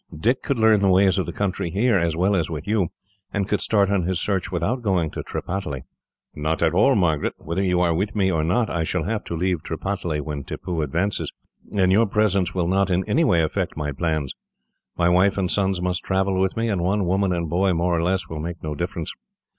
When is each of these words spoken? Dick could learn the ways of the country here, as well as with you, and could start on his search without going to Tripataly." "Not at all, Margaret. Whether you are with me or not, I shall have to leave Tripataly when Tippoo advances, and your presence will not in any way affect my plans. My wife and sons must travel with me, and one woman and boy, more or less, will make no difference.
Dick 0.19 0.41
could 0.41 0.57
learn 0.57 0.79
the 0.79 0.89
ways 0.89 1.19
of 1.19 1.27
the 1.27 1.31
country 1.31 1.69
here, 1.69 1.95
as 1.95 2.15
well 2.15 2.35
as 2.35 2.49
with 2.49 2.65
you, 2.65 2.87
and 3.31 3.47
could 3.47 3.61
start 3.61 3.91
on 3.91 4.01
his 4.07 4.19
search 4.19 4.51
without 4.51 4.81
going 4.81 5.11
to 5.11 5.21
Tripataly." 5.21 5.83
"Not 6.33 6.63
at 6.63 6.73
all, 6.73 6.95
Margaret. 6.95 7.35
Whether 7.37 7.61
you 7.61 7.81
are 7.81 7.93
with 7.93 8.15
me 8.15 8.31
or 8.31 8.43
not, 8.43 8.67
I 8.67 8.83
shall 8.83 9.03
have 9.03 9.23
to 9.25 9.35
leave 9.35 9.61
Tripataly 9.61 10.19
when 10.19 10.43
Tippoo 10.43 10.81
advances, 10.81 11.31
and 11.77 11.91
your 11.91 12.07
presence 12.07 12.55
will 12.55 12.67
not 12.67 12.89
in 12.89 13.05
any 13.07 13.23
way 13.23 13.43
affect 13.43 13.77
my 13.77 13.91
plans. 13.91 14.33
My 14.97 15.07
wife 15.07 15.37
and 15.37 15.51
sons 15.51 15.79
must 15.83 16.03
travel 16.03 16.39
with 16.39 16.57
me, 16.57 16.67
and 16.67 16.81
one 16.81 17.05
woman 17.05 17.31
and 17.31 17.47
boy, 17.47 17.71
more 17.73 17.95
or 17.95 18.01
less, 18.01 18.27
will 18.27 18.39
make 18.39 18.63
no 18.63 18.73
difference. 18.73 19.13